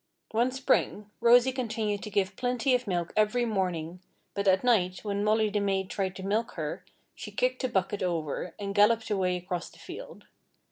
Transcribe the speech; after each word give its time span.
One 0.31 0.51
Spring, 0.51 1.11
Rosy 1.19 1.51
continued 1.51 2.01
to 2.01 2.09
give 2.09 2.35
plenty 2.35 2.73
of 2.73 2.87
milk 2.87 3.13
every 3.15 3.45
morning, 3.45 3.99
but 4.33 4.47
at 4.47 4.63
night, 4.63 5.03
when 5.03 5.23
Molly 5.23 5.51
the 5.51 5.59
maid 5.59 5.91
tried 5.91 6.15
to 6.15 6.23
milk 6.23 6.53
her, 6.53 6.83
she 7.13 7.29
kicked 7.29 7.61
the 7.61 7.69
bucket 7.69 8.01
over 8.01 8.55
and 8.57 8.73
galloped 8.73 9.11
away 9.11 9.37
across 9.37 9.69
the 9.69 9.77
field. 9.77 10.25